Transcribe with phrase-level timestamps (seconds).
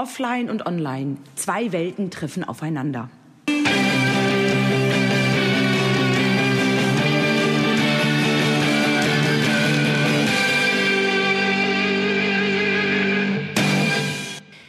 [0.00, 1.18] Offline und Online.
[1.34, 3.10] Zwei Welten treffen aufeinander.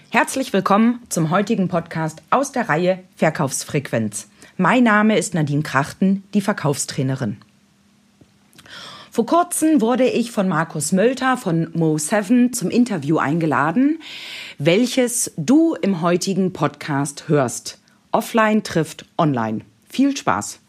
[0.10, 4.28] Herzlich willkommen zum heutigen Podcast aus der Reihe Verkaufsfrequenz.
[4.58, 7.38] Mein Name ist Nadine Krachten, die Verkaufstrainerin.
[9.14, 14.00] Vor kurzem wurde ich von Markus Mölter von Mo7 zum Interview eingeladen,
[14.58, 17.82] welches du im heutigen Podcast hörst.
[18.14, 19.66] Offline trifft online.
[19.90, 20.62] Viel Spaß!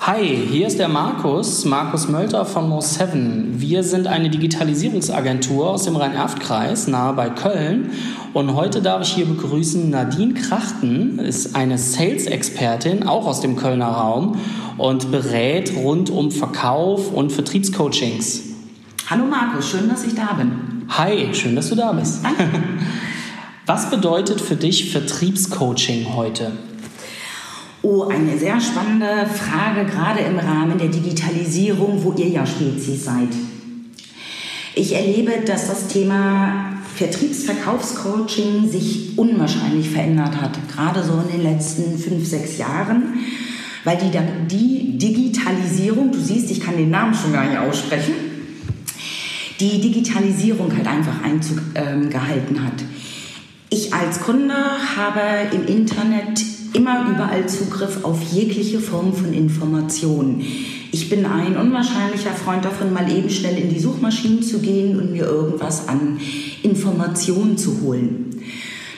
[0.00, 3.58] Hi, hier ist der Markus, Markus Mölter von Mo7.
[3.58, 7.90] Wir sind eine Digitalisierungsagentur aus dem Rhein-Erft-Kreis, nahe bei Köln.
[8.32, 13.88] Und heute darf ich hier begrüßen Nadine Krachten, ist eine Sales-Expertin, auch aus dem Kölner
[13.88, 14.38] Raum
[14.78, 18.42] und berät rund um Verkauf und Vertriebscoachings.
[19.10, 20.86] Hallo Markus, schön, dass ich da bin.
[20.88, 22.24] Hi, schön, dass du da bist.
[22.24, 22.44] Danke.
[23.66, 26.52] Was bedeutet für dich Vertriebscoaching heute?
[27.88, 33.28] Oh, eine sehr spannende Frage, gerade im Rahmen der Digitalisierung, wo ihr ja Spezies seid.
[34.74, 41.96] Ich erlebe, dass das Thema Vertriebsverkaufscoaching sich unwahrscheinlich verändert hat, gerade so in den letzten
[41.96, 43.20] fünf, sechs Jahren
[43.84, 44.10] weil die,
[44.50, 48.14] die Digitalisierung, du siehst, ich kann den Namen schon gar nicht aussprechen,
[49.60, 52.82] die Digitalisierung halt einfach Einzug ähm, gehalten hat.
[53.70, 54.56] Ich als Kunde
[54.96, 60.44] habe im Internet immer überall Zugriff auf jegliche Form von Informationen.
[60.92, 65.12] Ich bin ein unwahrscheinlicher Freund davon, mal eben schnell in die Suchmaschinen zu gehen und
[65.12, 66.18] mir irgendwas an
[66.62, 68.40] Informationen zu holen.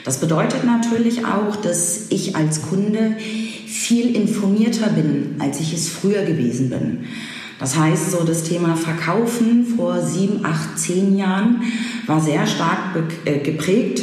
[0.03, 3.17] Das bedeutet natürlich auch, dass ich als Kunde
[3.65, 6.99] viel informierter bin, als ich es früher gewesen bin.
[7.59, 11.63] Das heißt, so das Thema Verkaufen vor sieben, acht, zehn Jahren
[12.07, 14.01] war sehr stark äh, geprägt,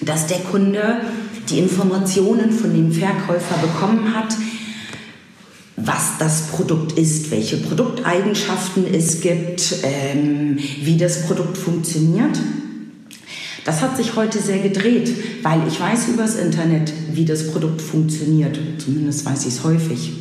[0.00, 1.00] dass der Kunde
[1.50, 4.34] die Informationen von dem Verkäufer bekommen hat,
[5.76, 12.38] was das Produkt ist, welche Produkteigenschaften es gibt, ähm, wie das Produkt funktioniert.
[13.64, 15.12] Das hat sich heute sehr gedreht,
[15.42, 18.58] weil ich weiß übers Internet, wie das Produkt funktioniert.
[18.78, 20.12] Zumindest weiß ich es häufig.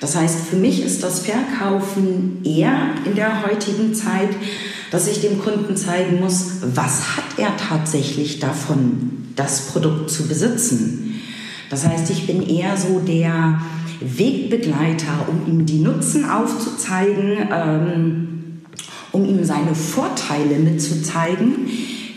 [0.00, 4.30] Das heißt, für mich ist das Verkaufen eher in der heutigen Zeit,
[4.90, 11.20] dass ich dem Kunden zeigen muss, was hat er tatsächlich davon, das Produkt zu besitzen.
[11.68, 13.60] Das heißt, ich bin eher so der
[14.00, 18.62] Wegbegleiter, um ihm die Nutzen aufzuzeigen, ähm,
[19.12, 21.68] um ihm seine Vorteile mitzuzeigen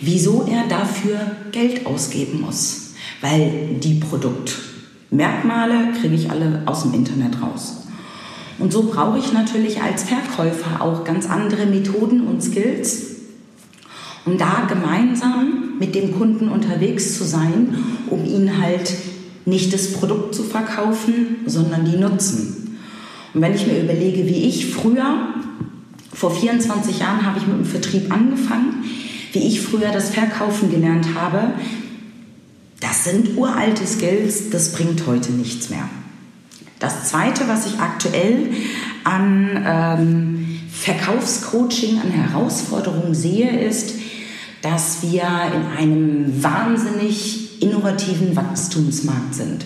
[0.06, 1.20] wieso er dafür
[1.52, 2.94] Geld ausgeben muss.
[3.22, 7.88] Weil die Produktmerkmale kriege ich alle aus dem Internet raus.
[8.60, 13.16] Und so brauche ich natürlich als Verkäufer auch ganz andere Methoden und Skills,
[14.26, 17.76] um da gemeinsam mit dem Kunden unterwegs zu sein,
[18.10, 18.94] um ihn halt
[19.46, 22.78] nicht das Produkt zu verkaufen, sondern die Nutzen.
[23.34, 25.34] Und wenn ich mir überlege, wie ich früher,
[26.14, 28.86] vor 24 Jahren habe ich mit dem Vertrieb angefangen,
[29.34, 31.52] wie ich früher das Verkaufen gelernt habe,
[32.80, 35.90] das sind uralte Skills, das bringt heute nichts mehr.
[36.80, 38.52] Das Zweite, was ich aktuell
[39.04, 43.96] an ähm, Verkaufscoaching, an Herausforderungen sehe, ist,
[44.64, 49.66] dass wir in einem wahnsinnig innovativen Wachstumsmarkt sind.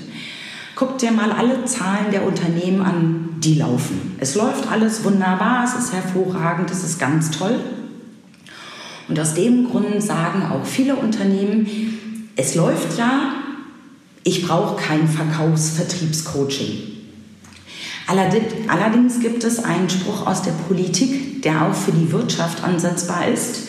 [0.76, 4.16] Guckt dir mal alle Zahlen der Unternehmen an, die laufen.
[4.20, 7.60] Es läuft alles wunderbar, es ist hervorragend, es ist ganz toll.
[9.08, 13.34] Und aus dem Grund sagen auch viele Unternehmen, es läuft ja,
[14.24, 16.98] ich brauche kein Verkaufsvertriebscoaching.
[18.08, 23.68] Allerdings gibt es einen Spruch aus der Politik, der auch für die Wirtschaft ansetzbar ist,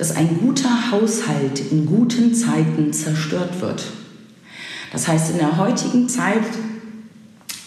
[0.00, 3.84] dass ein guter Haushalt in guten Zeiten zerstört wird.
[4.92, 6.40] Das heißt, in der heutigen Zeit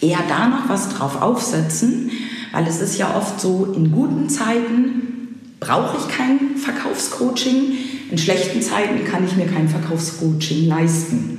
[0.01, 2.09] eher da noch was drauf aufsetzen,
[2.51, 7.77] weil es ist ja oft so, in guten Zeiten brauche ich kein Verkaufscoaching.
[8.09, 11.37] In schlechten Zeiten kann ich mir kein Verkaufscoaching leisten.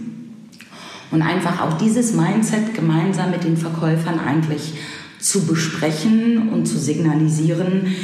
[1.10, 4.74] Und einfach auch dieses Mindset gemeinsam mit den Verkäufern eigentlich
[5.18, 7.96] zu besprechen und zu signalisieren,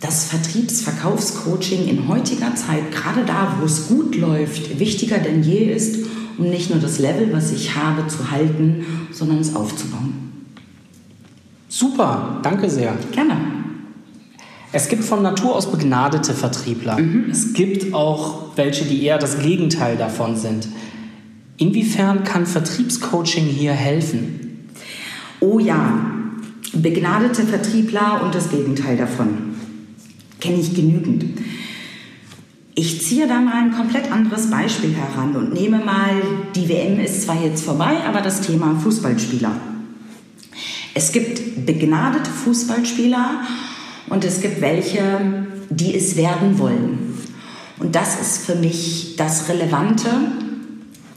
[0.00, 6.06] dass Vertriebsverkaufscoaching in heutiger Zeit, gerade da, wo es gut läuft, wichtiger denn je ist,
[6.38, 10.14] um nicht nur das Level, was ich habe, zu halten, sondern es aufzubauen.
[11.68, 12.96] Super, danke sehr.
[13.12, 13.36] Gerne.
[14.72, 16.98] Es gibt von Natur aus begnadete Vertriebler.
[16.98, 17.30] Mhm.
[17.30, 20.68] Es gibt auch welche, die eher das Gegenteil davon sind.
[21.58, 24.68] Inwiefern kann Vertriebscoaching hier helfen?
[25.40, 26.10] Oh ja,
[26.72, 29.49] begnadete Vertriebler und das Gegenteil davon
[30.40, 31.24] kenne ich genügend.
[32.74, 36.22] Ich ziehe da mal ein komplett anderes Beispiel heran und nehme mal,
[36.54, 39.52] die WM ist zwar jetzt vorbei, aber das Thema Fußballspieler.
[40.94, 43.42] Es gibt begnadete Fußballspieler
[44.08, 47.14] und es gibt welche, die es werden wollen.
[47.78, 50.08] Und das ist für mich das Relevante,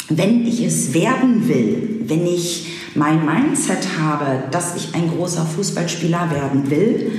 [0.09, 6.29] wenn ich es werden will, wenn ich mein Mindset habe, dass ich ein großer Fußballspieler
[6.31, 7.11] werden will,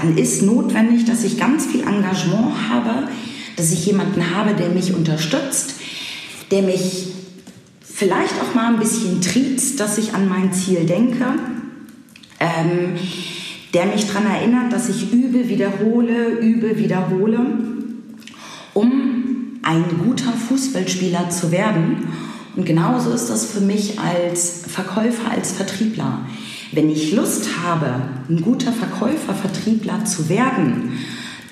[0.00, 3.08] dann ist notwendig, dass ich ganz viel Engagement habe,
[3.56, 5.74] dass ich jemanden habe, der mich unterstützt,
[6.50, 7.08] der mich
[7.82, 11.24] vielleicht auch mal ein bisschen triezt, dass ich an mein Ziel denke,
[12.38, 12.94] ähm,
[13.74, 17.40] der mich daran erinnert, dass ich übe, wiederhole, übe, wiederhole,
[18.74, 22.08] um ein guter Fußballspieler zu werden.
[22.56, 26.20] Und genauso ist das für mich als Verkäufer, als Vertriebler.
[26.72, 30.92] Wenn ich Lust habe, ein guter Verkäufer, Vertriebler zu werden,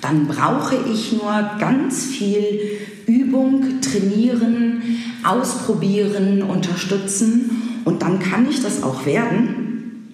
[0.01, 2.59] dann brauche ich nur ganz viel
[3.07, 4.81] Übung, trainieren,
[5.23, 10.13] ausprobieren, unterstützen und dann kann ich das auch werden.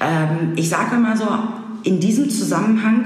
[0.00, 1.28] Ähm, ich sage mal so,
[1.84, 3.04] in diesem Zusammenhang,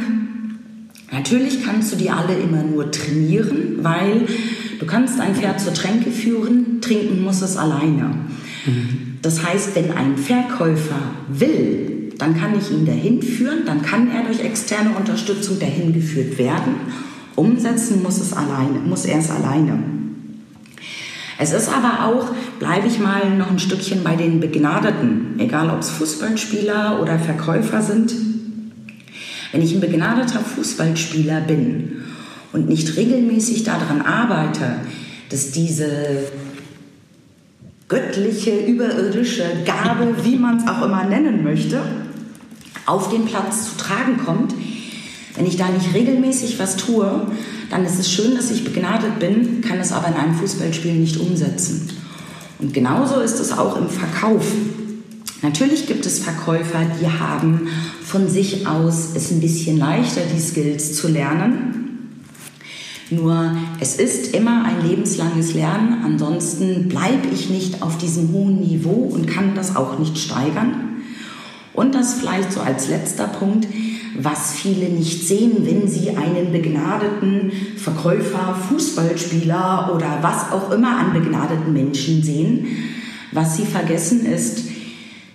[1.13, 4.27] natürlich kannst du die alle immer nur trainieren, weil
[4.79, 8.15] du kannst ein Pferd zur Tränke führen, trinken muss es alleine.
[8.65, 9.06] Mhm.
[9.27, 14.23] Das heißt, wenn ein Verkäufer will, dann kann ich ihn dahin führen, dann kann er
[14.23, 16.77] durch externe Unterstützung dahin geführt werden.
[17.35, 19.83] Umsetzen muss, es alleine, muss er es alleine.
[21.41, 22.29] Es ist aber auch,
[22.61, 27.83] bleibe ich mal noch ein Stückchen bei den Begnadeten, egal ob es Fußballspieler oder Verkäufer
[27.83, 28.15] sind.
[29.51, 32.05] Wenn ich ein begnadeter Fußballspieler bin
[32.53, 34.77] und nicht regelmäßig daran arbeite,
[35.31, 36.29] dass diese
[37.89, 41.83] göttliche, überirdische Gabe, wie man es auch immer nennen möchte,
[42.85, 44.55] auf den Platz zu tragen kommt.
[45.37, 47.27] Wenn ich da nicht regelmäßig was tue,
[47.71, 51.19] dann ist es schön, dass ich begnadet bin, kann es aber in einem Fußballspiel nicht
[51.19, 51.91] umsetzen.
[52.59, 54.47] Und genauso ist es auch im Verkauf.
[55.43, 57.69] Natürlich gibt es Verkäufer, die haben
[58.03, 61.76] von sich aus es ein bisschen leichter, die Skills zu lernen.
[63.11, 69.09] Nur es ist immer ein lebenslanges Lernen, ansonsten bleibe ich nicht auf diesem hohen Niveau
[69.13, 71.03] und kann das auch nicht steigern.
[71.73, 73.69] Und das vielleicht so als letzter Punkt,
[74.19, 81.13] was viele nicht sehen, wenn sie einen begnadeten Verkäufer, Fußballspieler oder was auch immer an
[81.13, 82.67] begnadeten Menschen sehen.
[83.31, 84.65] Was sie vergessen ist,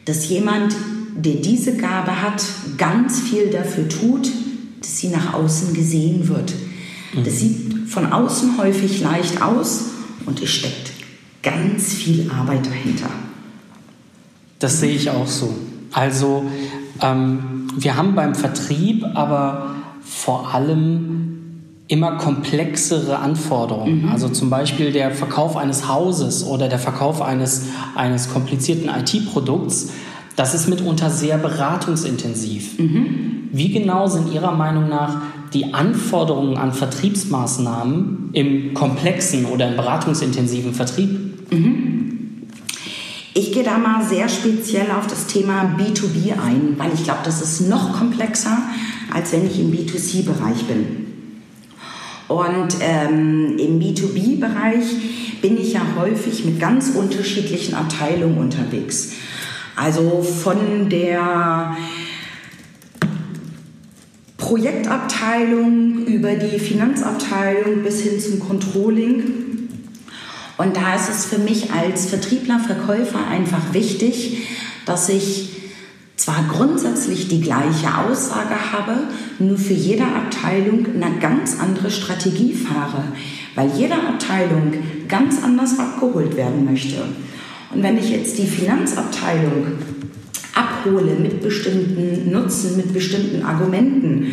[0.05, 0.75] dass jemand,
[1.15, 2.43] der diese Gabe hat,
[2.77, 4.29] ganz viel dafür tut,
[4.79, 6.53] dass sie nach außen gesehen wird.
[7.23, 9.85] Das sieht von außen häufig leicht aus
[10.25, 10.91] und es steckt
[11.43, 13.09] ganz viel Arbeit dahinter.
[14.59, 15.53] Das sehe ich auch so.
[15.91, 16.45] Also
[17.01, 21.31] ähm, wir haben beim Vertrieb aber vor allem
[21.87, 24.03] immer komplexere Anforderungen.
[24.03, 24.09] Mhm.
[24.09, 27.65] Also zum Beispiel der Verkauf eines Hauses oder der Verkauf eines,
[27.95, 29.89] eines komplizierten IT-Produkts,
[30.37, 32.79] das ist mitunter sehr beratungsintensiv.
[32.79, 33.49] Mhm.
[33.51, 35.21] Wie genau sind Ihrer Meinung nach
[35.53, 41.51] die Anforderungen an Vertriebsmaßnahmen im komplexen oder im beratungsintensiven Vertrieb?
[41.51, 42.47] Mhm.
[43.33, 47.41] Ich gehe da mal sehr speziell auf das Thema B2B ein, weil ich glaube, das
[47.41, 48.57] ist noch komplexer,
[49.13, 51.07] als wenn ich im B2C-Bereich bin.
[52.27, 59.13] Und ähm, im B2B-Bereich bin ich ja häufig mit ganz unterschiedlichen Abteilungen unterwegs.
[59.75, 61.75] Also von der
[64.51, 69.69] Projektabteilung über die Finanzabteilung bis hin zum Controlling
[70.57, 74.49] und da ist es für mich als Vertriebler, Verkäufer einfach wichtig,
[74.85, 75.51] dass ich
[76.17, 78.97] zwar grundsätzlich die gleiche Aussage habe,
[79.39, 83.05] nur für jede Abteilung eine ganz andere Strategie fahre,
[83.55, 84.73] weil jede Abteilung
[85.07, 86.97] ganz anders abgeholt werden möchte.
[87.73, 89.77] Und wenn ich jetzt die Finanzabteilung
[90.61, 94.27] abhole mit bestimmten Nutzen, mit bestimmten Argumenten,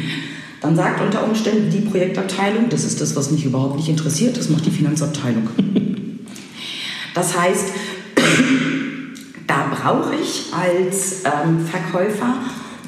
[0.61, 4.49] dann sagt unter Umständen die Projektabteilung, das ist das, was mich überhaupt nicht interessiert, das
[4.49, 5.49] macht die Finanzabteilung.
[7.15, 7.73] Das heißt,
[9.49, 12.37] da brauche ich als ähm, Verkäufer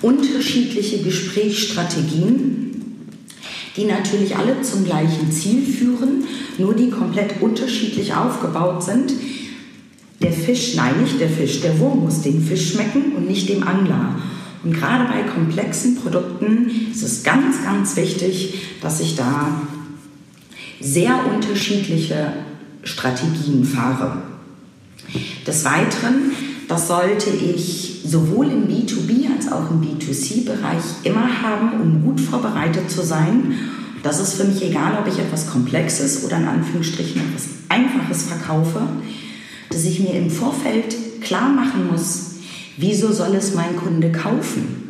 [0.02, 3.09] unterschiedliche Gesprächsstrategien,
[3.76, 6.25] die natürlich alle zum gleichen Ziel führen,
[6.59, 9.14] nur die komplett unterschiedlich aufgebaut sind.
[10.23, 13.67] Der Fisch, nein, nicht der Fisch, der Wurm muss dem Fisch schmecken und nicht dem
[13.67, 14.17] Angler.
[14.62, 19.62] Und gerade bei komplexen Produkten ist es ganz, ganz wichtig, dass ich da
[20.81, 22.33] sehr unterschiedliche
[22.83, 24.23] Strategien fahre.
[25.47, 26.33] Des Weiteren,
[26.69, 32.91] das sollte ich sowohl im B2B als auch im B2C-Bereich immer haben, um gut vorbereitet
[32.91, 33.55] zu sein
[34.03, 38.81] Das ist für mich egal, ob ich etwas Komplexes oder in Anführungsstrichen etwas Einfaches verkaufe,
[39.71, 42.33] dass ich mir im Vorfeld klar machen muss,
[42.77, 44.89] wieso soll es mein Kunde kaufen?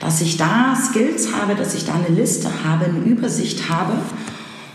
[0.00, 3.92] Dass ich da Skills habe, dass ich da eine Liste habe, eine Übersicht habe.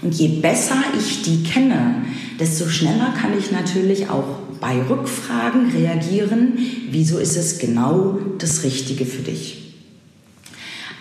[0.02, 2.06] Und je besser ich die kenne,
[2.40, 6.58] desto schneller kann ich natürlich auch bei Rückfragen reagieren,
[6.90, 9.74] wieso ist es genau das Richtige für dich.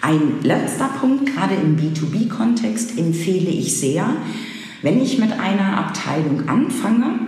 [0.01, 4.07] Ein letzter Punkt, gerade im B2B-Kontext empfehle ich sehr,
[4.83, 7.24] wenn ich mit einer Abteilung anfange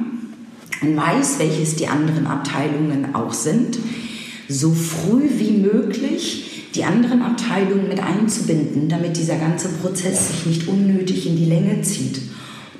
[0.83, 3.78] und weiß, welches die anderen Abteilungen auch sind,
[4.49, 10.68] so früh wie möglich die anderen Abteilungen mit einzubinden, damit dieser ganze Prozess sich nicht
[10.68, 12.21] unnötig in die Länge zieht.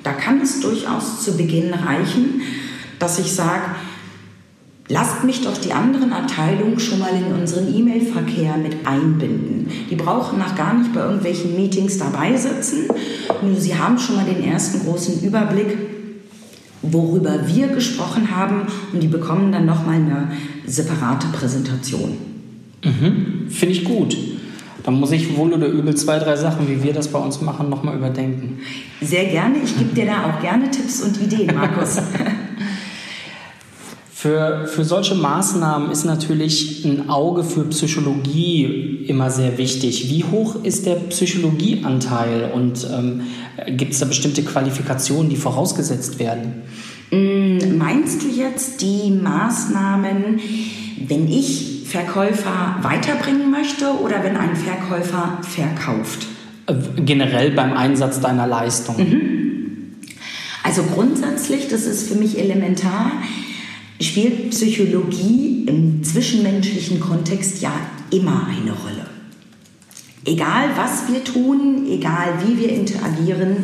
[0.03, 2.41] Da kann es durchaus zu Beginn reichen,
[2.99, 3.63] dass ich sage,
[4.89, 9.69] Lasst mich doch die anderen Abteilungen schon mal in unseren E-Mail-Verkehr mit einbinden.
[9.89, 12.87] Die brauchen nach gar nicht bei irgendwelchen Meetings dabei sitzen,
[13.41, 15.96] nur sie haben schon mal den ersten großen Überblick,
[16.81, 20.31] worüber wir gesprochen haben und die bekommen dann noch mal eine
[20.65, 22.17] separate Präsentation.
[22.83, 23.49] Mhm.
[23.49, 24.17] Finde ich gut.
[24.83, 27.69] Dann muss ich wohl oder übel zwei, drei Sachen, wie wir das bei uns machen,
[27.69, 28.59] nochmal überdenken.
[29.01, 29.57] Sehr gerne.
[29.63, 31.97] Ich gebe dir da auch gerne Tipps und Ideen, Markus.
[34.27, 40.09] Für, für solche Maßnahmen ist natürlich ein Auge für Psychologie immer sehr wichtig.
[40.09, 43.21] Wie hoch ist der Psychologieanteil und ähm,
[43.77, 46.63] gibt es da bestimmte Qualifikationen, die vorausgesetzt werden?
[47.09, 50.41] Mm, meinst du jetzt die Maßnahmen,
[51.07, 56.27] wenn ich Verkäufer weiterbringen möchte oder wenn ein Verkäufer verkauft?
[56.65, 58.97] Äh, generell beim Einsatz deiner Leistung.
[58.97, 59.21] Mhm.
[60.63, 63.13] Also grundsätzlich, das ist für mich elementar,
[64.01, 67.73] spielt Psychologie im zwischenmenschlichen Kontext ja
[68.11, 69.05] immer eine Rolle.
[70.25, 73.63] Egal was wir tun, egal wie wir interagieren,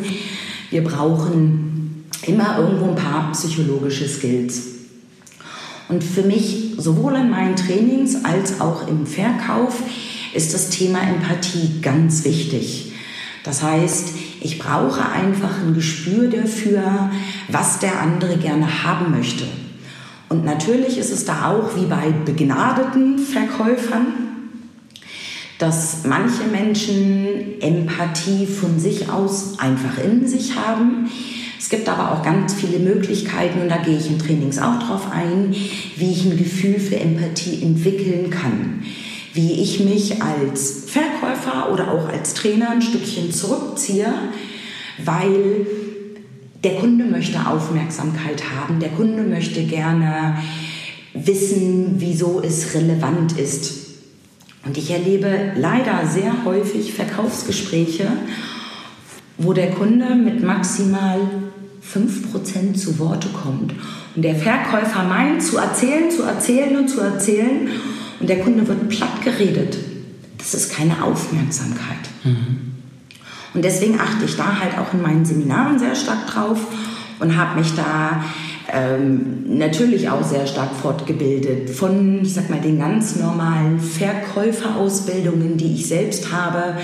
[0.70, 4.62] wir brauchen immer irgendwo ein paar psychologische Skills.
[5.88, 9.82] Und für mich, sowohl in meinen Trainings als auch im Verkauf,
[10.32, 12.92] ist das Thema Empathie ganz wichtig.
[13.44, 17.10] Das heißt, ich brauche einfach ein Gespür dafür,
[17.48, 19.44] was der andere gerne haben möchte.
[20.34, 24.06] Und natürlich ist es da auch wie bei begnadeten Verkäufern,
[25.60, 31.08] dass manche Menschen Empathie von sich aus einfach in sich haben.
[31.56, 35.06] Es gibt aber auch ganz viele Möglichkeiten, und da gehe ich in Trainings auch drauf
[35.12, 35.54] ein,
[35.94, 38.82] wie ich ein Gefühl für Empathie entwickeln kann.
[39.34, 44.12] Wie ich mich als Verkäufer oder auch als Trainer ein Stückchen zurückziehe,
[44.98, 45.64] weil
[46.64, 50.38] der Kunde möchte Aufmerksamkeit haben, der Kunde möchte gerne
[51.12, 53.84] wissen, wieso es relevant ist.
[54.64, 58.06] Und ich erlebe leider sehr häufig Verkaufsgespräche,
[59.36, 61.20] wo der Kunde mit maximal
[61.92, 63.74] 5% zu Worte kommt.
[64.16, 67.68] Und der Verkäufer meint zu erzählen, zu erzählen und zu erzählen.
[68.20, 69.76] Und der Kunde wird platt geredet.
[70.38, 72.08] Das ist keine Aufmerksamkeit.
[72.24, 72.73] Mhm.
[73.54, 76.58] Und deswegen achte ich da halt auch in meinen Seminaren sehr stark drauf
[77.20, 78.24] und habe mich da
[78.72, 85.74] ähm, natürlich auch sehr stark fortgebildet von, ich sag mal, den ganz normalen Verkäuferausbildungen, die
[85.74, 86.76] ich selbst habe,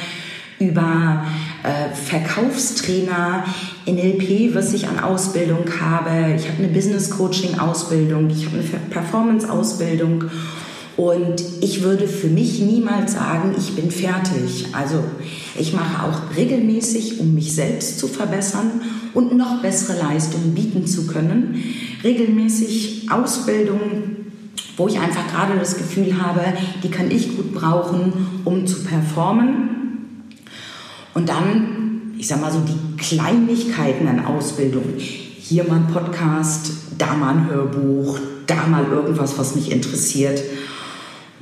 [0.60, 1.24] über
[1.62, 3.44] äh, Verkaufstrainer,
[3.86, 6.34] NLP, was ich an Ausbildung habe.
[6.36, 10.24] Ich habe eine Business Coaching Ausbildung, ich habe eine Performance Ausbildung
[11.00, 14.66] und ich würde für mich niemals sagen, ich bin fertig.
[14.72, 15.02] Also
[15.58, 18.82] ich mache auch regelmäßig, um mich selbst zu verbessern
[19.14, 21.64] und noch bessere Leistungen bieten zu können,
[22.04, 24.30] regelmäßig Ausbildungen,
[24.76, 26.42] wo ich einfach gerade das Gefühl habe,
[26.82, 29.70] die kann ich gut brauchen, um zu performen.
[31.14, 34.84] Und dann, ich sage mal so, die Kleinigkeiten an Ausbildung.
[34.98, 40.42] Hier mal ein Podcast, da mal ein Hörbuch, da mal irgendwas, was mich interessiert.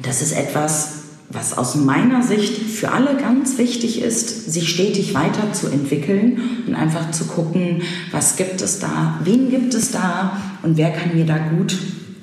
[0.02, 0.99] Das ist etwas,
[1.31, 7.25] was aus meiner Sicht für alle ganz wichtig ist, sich stetig weiterzuentwickeln und einfach zu
[7.26, 11.76] gucken, was gibt es da, wen gibt es da und wer kann mir da gut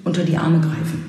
[0.04, 1.06] unter die Arme greifen.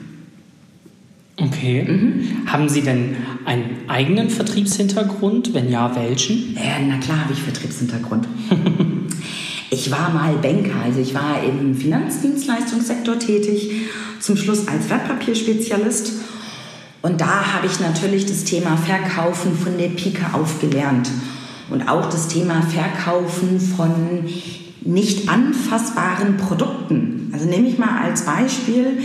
[1.38, 1.84] Okay.
[1.84, 2.46] Mhm.
[2.46, 5.52] Haben Sie denn einen eigenen Vertriebshintergrund?
[5.52, 6.54] Wenn ja, welchen?
[6.54, 8.26] Ja, na klar habe ich Vertriebshintergrund.
[9.70, 13.70] ich war mal Banker, also ich war im Finanzdienstleistungssektor tätig,
[14.18, 16.12] zum Schluss als Wertpapierspezialist
[17.06, 21.08] und da habe ich natürlich das Thema Verkaufen von der Pike auf gelernt.
[21.70, 24.24] Und auch das Thema Verkaufen von
[24.80, 27.30] nicht anfassbaren Produkten.
[27.32, 28.98] Also nehme ich mal als Beispiel,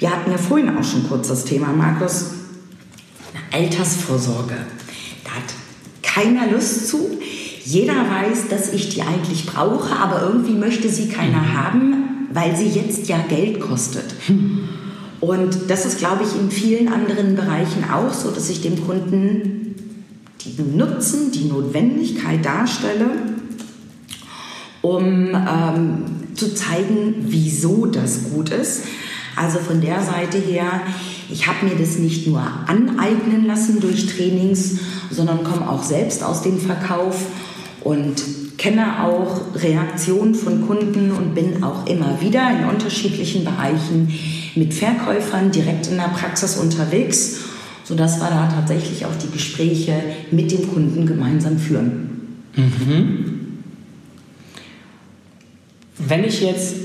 [0.00, 2.32] wir hatten ja vorhin auch schon kurz das Thema, Markus,
[3.52, 4.56] Altersvorsorge.
[5.22, 5.54] Da hat
[6.02, 7.08] keiner Lust zu.
[7.64, 12.68] jeder weiß, dass ich die eigentlich brauche, aber irgendwie möchte sie keiner haben, weil sie
[12.68, 14.06] jetzt ja Geld kostet.
[15.20, 19.74] Und das ist, glaube ich, in vielen anderen Bereichen auch so, dass ich dem Kunden
[20.44, 23.06] den Nutzen, die Notwendigkeit darstelle,
[24.82, 26.04] um ähm,
[26.34, 28.84] zu zeigen, wieso das gut ist.
[29.36, 30.82] Also von der Seite her,
[31.30, 34.78] ich habe mir das nicht nur aneignen lassen durch Trainings,
[35.10, 37.16] sondern komme auch selbst aus dem Verkauf
[37.84, 38.22] und
[38.56, 44.12] kenne auch Reaktionen von Kunden und bin auch immer wieder in unterschiedlichen Bereichen
[44.54, 47.40] mit Verkäufern direkt in der Praxis unterwegs,
[47.84, 49.94] sodass wir da tatsächlich auch die Gespräche
[50.30, 52.38] mit dem Kunden gemeinsam führen.
[52.56, 53.34] Mhm.
[55.98, 56.76] Wenn ich jetzt,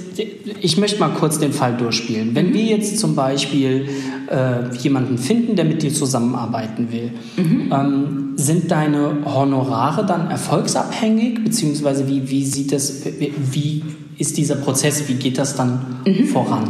[0.61, 2.35] ich möchte mal kurz den Fall durchspielen.
[2.35, 3.87] Wenn wir jetzt zum Beispiel
[4.27, 7.71] äh, jemanden finden, der mit dir zusammenarbeiten will, mhm.
[7.71, 11.43] ähm, sind deine Honorare dann erfolgsabhängig?
[11.43, 13.03] Beziehungsweise wie, wie sieht das,
[13.51, 13.83] wie
[14.17, 16.25] ist dieser Prozess, wie geht das dann mhm.
[16.25, 16.69] voran?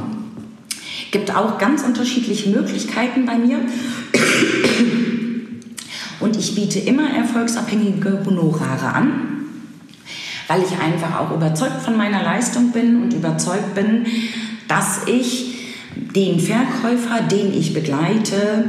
[1.12, 3.60] Gibt auch ganz unterschiedliche Möglichkeiten bei mir.
[6.20, 9.39] Und ich biete immer erfolgsabhängige Honorare an
[10.50, 14.08] weil ich einfach auch überzeugt von meiner Leistung bin und überzeugt bin,
[14.68, 15.56] dass ich
[16.16, 18.66] den Verkäufer, den ich begleite,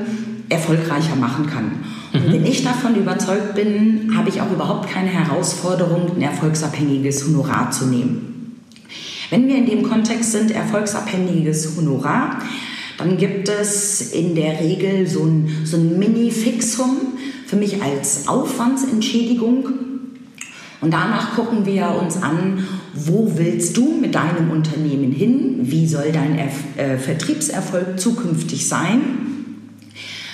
[0.50, 1.72] erfolgreicher machen kann.
[2.12, 2.32] Und mhm.
[2.32, 7.86] wenn ich davon überzeugt bin, habe ich auch überhaupt keine Herausforderung, ein erfolgsabhängiges Honorar zu
[7.86, 8.60] nehmen.
[9.30, 12.40] Wenn wir in dem Kontext sind, erfolgsabhängiges Honorar,
[12.98, 16.96] dann gibt es in der Regel so ein, so ein Mini-Fixum
[17.46, 19.89] für mich als Aufwandsentschädigung
[20.80, 25.58] und danach gucken wir uns an, wo willst du mit deinem Unternehmen hin?
[25.62, 29.00] Wie soll dein Erf äh, Vertriebserfolg zukünftig sein?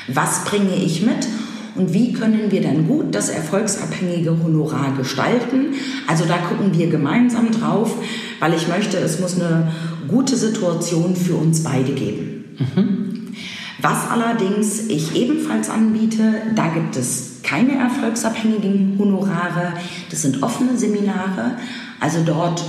[0.08, 1.26] Was bringe ich mit?
[1.74, 5.74] Und wie können wir dann gut das erfolgsabhängige Honorar gestalten?
[6.06, 7.94] Also da gucken wir gemeinsam drauf,
[8.38, 9.72] weil ich möchte, es muss eine
[10.08, 12.44] gute Situation für uns beide geben.
[12.58, 13.34] Mhm.
[13.82, 19.72] Was allerdings ich ebenfalls anbiete, da gibt es keine erfolgsabhängigen Honorare,
[20.10, 21.56] das sind offene Seminare.
[22.00, 22.64] Also dort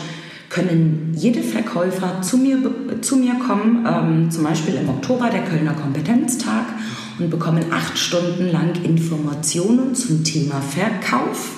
[0.50, 2.58] können jede Verkäufer zu mir,
[3.02, 6.66] zu mir kommen, ähm, zum Beispiel im Oktober der Kölner Kompetenztag
[7.20, 11.58] und bekommen acht Stunden lang Informationen zum Thema Verkauf.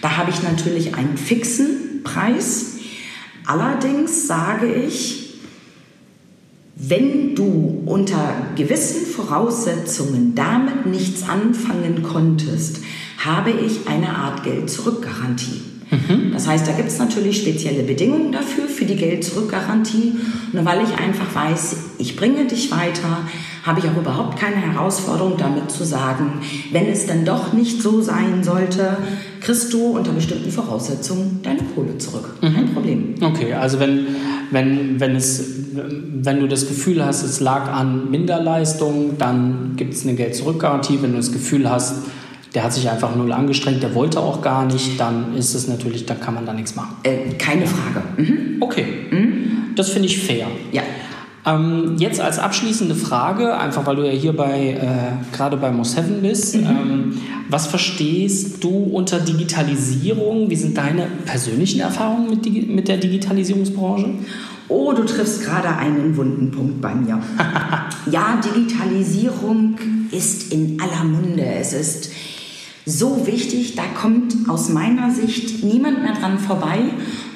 [0.00, 2.78] Da habe ich natürlich einen fixen Preis.
[3.44, 5.25] Allerdings sage ich,
[6.88, 12.80] wenn du unter gewissen Voraussetzungen damit nichts anfangen konntest,
[13.18, 15.62] habe ich eine Art Geld-Zurück-Garantie.
[15.90, 16.32] Mhm.
[16.32, 20.14] Das heißt, da gibt es natürlich spezielle Bedingungen dafür, für die Geld-Zurück-Garantie.
[20.52, 23.20] Und weil ich einfach weiß, ich bringe dich weiter,
[23.64, 26.40] habe ich auch überhaupt keine Herausforderung damit zu sagen,
[26.72, 28.96] wenn es dann doch nicht so sein sollte,
[29.40, 32.34] kriegst du unter bestimmten Voraussetzungen deine Kohle zurück.
[32.40, 32.54] Mhm.
[32.54, 33.14] Kein Problem.
[33.20, 34.06] Okay, also wenn,
[34.50, 40.04] wenn, wenn, es, wenn du das Gefühl hast, es lag an Minderleistung, dann gibt es
[40.04, 40.98] eine Geld-Zurück-Garantie.
[41.00, 42.04] Wenn du das Gefühl hast,
[42.54, 46.06] der hat sich einfach null angestrengt, der wollte auch gar nicht, dann ist es natürlich,
[46.06, 46.96] da kann man da nichts machen.
[47.02, 48.02] Äh, keine Frage.
[48.16, 48.56] Mhm.
[48.60, 49.74] Okay, mhm.
[49.74, 50.46] das finde ich fair.
[50.72, 50.82] Ja.
[51.46, 56.20] Ähm, jetzt als abschließende Frage, einfach weil du ja hier bei, äh, gerade bei Moseven
[56.20, 56.66] bist, mhm.
[56.66, 60.50] ähm, was verstehst du unter Digitalisierung?
[60.50, 64.10] Wie sind deine persönlichen Erfahrungen mit, mit der Digitalisierungsbranche?
[64.68, 67.22] Oh, du triffst gerade einen wunden Punkt bei mir.
[68.10, 69.76] ja, Digitalisierung
[70.10, 71.44] ist in aller Munde.
[71.44, 72.10] Es ist
[72.84, 73.76] so wichtig.
[73.76, 76.78] Da kommt aus meiner Sicht niemand mehr dran vorbei.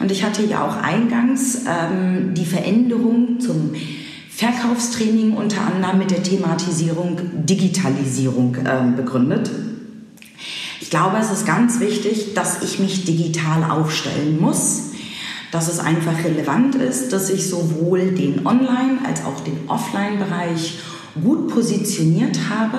[0.01, 3.71] Und ich hatte ja auch eingangs ähm, die Veränderung zum
[4.41, 9.51] Verkaufstraining unter anderem mit der Thematisierung Digitalisierung äh, begründet.
[10.81, 14.93] Ich glaube, es ist ganz wichtig, dass ich mich digital aufstellen muss,
[15.53, 20.79] dass es einfach relevant ist, dass ich sowohl den Online- als auch den Offline-Bereich
[21.23, 22.79] gut positioniert habe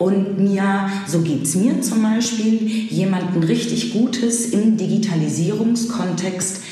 [0.00, 6.62] und mir, so geht es mir zum Beispiel, jemanden richtig Gutes im Digitalisierungskontext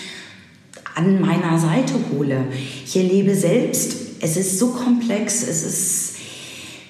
[0.94, 2.46] an meiner Seite hole.
[2.85, 6.14] Ich erlebe selbst, es ist so komplex, es, ist,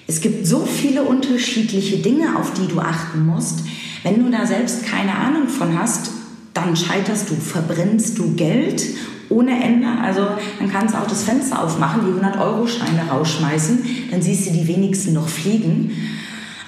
[0.07, 3.59] es gibt so viele unterschiedliche Dinge, auf die du achten musst.
[4.03, 6.11] Wenn du da selbst keine Ahnung von hast,
[6.53, 8.83] dann scheiterst du, verbrennst du Geld
[9.29, 9.87] ohne Ende.
[9.87, 10.27] Also
[10.59, 15.13] dann kannst du auch das Fenster aufmachen, die 100-Euro-Scheine rausschmeißen, dann siehst du die wenigsten
[15.13, 15.91] noch fliegen.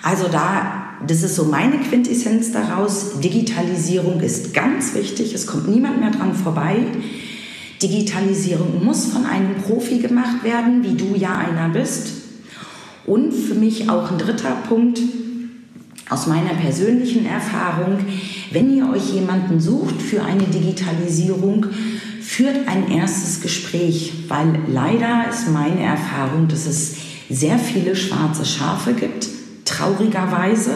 [0.02, 3.20] Also da, das ist so meine Quintessenz daraus.
[3.20, 6.78] Digitalisierung ist ganz wichtig, es kommt niemand mehr dran vorbei.
[7.88, 12.14] Digitalisierung muss von einem Profi gemacht werden, wie du ja einer bist.
[13.06, 15.00] Und für mich auch ein dritter Punkt
[16.10, 18.00] aus meiner persönlichen Erfahrung,
[18.52, 21.68] wenn ihr euch jemanden sucht für eine Digitalisierung,
[22.22, 26.96] führt ein erstes Gespräch, weil leider ist meine Erfahrung, dass es
[27.30, 29.28] sehr viele schwarze Schafe gibt,
[29.66, 30.72] traurigerweise.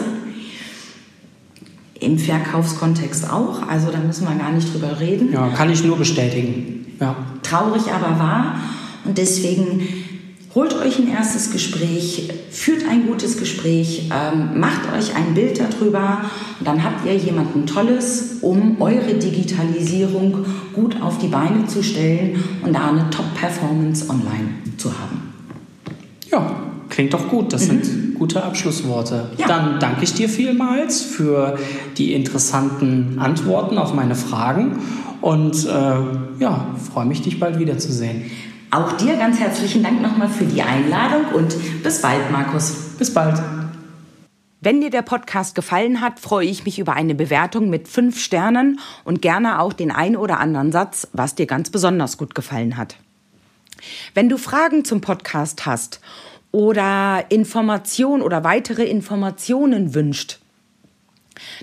[2.00, 5.32] Im Verkaufskontext auch, also da müssen wir gar nicht drüber reden.
[5.32, 6.79] Ja, kann ich nur bestätigen.
[7.00, 7.16] Ja.
[7.42, 8.60] Traurig aber wahr
[9.04, 9.88] und deswegen
[10.54, 16.22] holt euch ein erstes Gespräch, führt ein gutes Gespräch, ähm, macht euch ein Bild darüber
[16.58, 22.42] und dann habt ihr jemanden Tolles, um eure Digitalisierung gut auf die Beine zu stellen
[22.62, 25.32] und da eine Top-Performance online zu haben.
[26.30, 26.56] Ja,
[26.88, 27.52] klingt doch gut.
[27.52, 27.82] Das mhm.
[27.82, 29.30] sind gute Abschlussworte.
[29.38, 29.46] Ja.
[29.46, 31.58] Dann danke ich dir vielmals für
[31.96, 34.78] die interessanten Antworten auf meine Fragen
[35.20, 35.68] und äh,
[36.38, 38.30] ja, freue mich, dich bald wiederzusehen.
[38.70, 42.94] Auch dir ganz herzlichen Dank nochmal für die Einladung und bis bald, Markus.
[42.98, 43.42] Bis bald.
[44.60, 48.78] Wenn dir der Podcast gefallen hat, freue ich mich über eine Bewertung mit fünf Sternen
[49.04, 52.96] und gerne auch den ein oder anderen Satz, was dir ganz besonders gut gefallen hat.
[54.12, 56.00] Wenn du Fragen zum Podcast hast
[56.52, 60.39] oder Information oder weitere Informationen wünscht,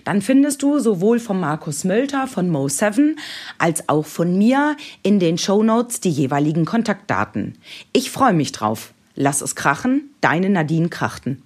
[0.04, 3.16] dann findest du sowohl von Markus Mölter von Mo7
[3.58, 7.58] als auch von mir in den Show Notes die jeweiligen Kontaktdaten.
[7.94, 8.94] Ich freue mich drauf.
[9.16, 11.42] Lass es krachen, deine Nadine Krachten.